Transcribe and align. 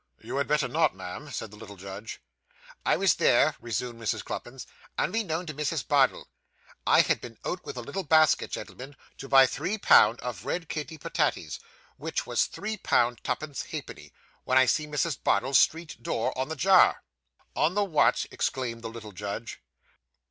'You 0.19 0.37
had 0.37 0.47
better 0.47 0.67
not, 0.67 0.95
ma'am,' 0.95 1.29
said 1.29 1.51
the 1.51 1.57
little 1.57 1.75
judge. 1.75 2.21
'I 2.87 2.97
was 2.97 3.13
there,' 3.13 3.53
resumed 3.61 4.01
Mrs. 4.01 4.23
Cluppins, 4.23 4.65
'unbeknown 4.97 5.45
to 5.45 5.53
Mrs. 5.53 5.87
Bardell; 5.87 6.27
I 6.87 7.01
had 7.01 7.21
been 7.21 7.37
out 7.45 7.63
with 7.63 7.77
a 7.77 7.83
little 7.83 8.01
basket, 8.01 8.49
gentlemen, 8.49 8.95
to 9.19 9.29
buy 9.29 9.45
three 9.45 9.77
pound 9.77 10.19
of 10.21 10.43
red 10.43 10.69
kidney 10.69 10.97
pertaties, 10.97 11.59
which 11.97 12.25
was 12.25 12.47
three 12.47 12.77
pound 12.77 13.23
tuppence 13.23 13.65
ha'penny, 13.65 14.11
when 14.43 14.57
I 14.57 14.65
see 14.65 14.87
Mrs. 14.87 15.23
Bardell's 15.23 15.59
street 15.59 16.01
door 16.01 16.35
on 16.35 16.49
the 16.49 16.55
jar.' 16.55 17.03
'On 17.55 17.75
the 17.75 17.83
what?' 17.83 18.25
exclaimed 18.31 18.81
the 18.81 18.89
little 18.89 19.11
judge. 19.11 19.61